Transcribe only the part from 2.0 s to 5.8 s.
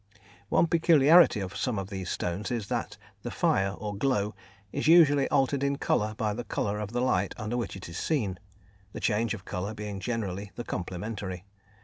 stones is that the "fire" or "glow" is usually altered in